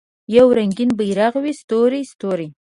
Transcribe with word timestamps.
یو 0.35 0.47
رنګین 0.57 0.89
بیرغ 0.97 1.33
وي 1.43 1.53
ستوری، 1.61 2.01
ستوری 2.11 2.47